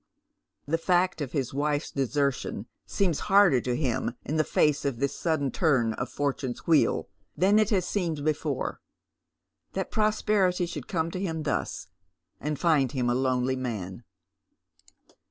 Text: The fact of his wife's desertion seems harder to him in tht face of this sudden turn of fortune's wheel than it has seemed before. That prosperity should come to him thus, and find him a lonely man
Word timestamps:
The 0.65 0.79
fact 0.79 1.21
of 1.21 1.31
his 1.31 1.53
wife's 1.53 1.91
desertion 1.91 2.65
seems 2.87 3.19
harder 3.29 3.61
to 3.61 3.75
him 3.75 4.15
in 4.25 4.39
tht 4.39 4.47
face 4.47 4.83
of 4.83 4.97
this 4.97 5.15
sudden 5.15 5.51
turn 5.51 5.93
of 5.93 6.09
fortune's 6.09 6.65
wheel 6.65 7.07
than 7.37 7.59
it 7.59 7.69
has 7.69 7.87
seemed 7.87 8.25
before. 8.25 8.81
That 9.73 9.91
prosperity 9.91 10.65
should 10.65 10.87
come 10.87 11.11
to 11.11 11.19
him 11.21 11.43
thus, 11.43 11.85
and 12.39 12.57
find 12.57 12.91
him 12.93 13.11
a 13.11 13.13
lonely 13.13 13.55
man 13.55 14.03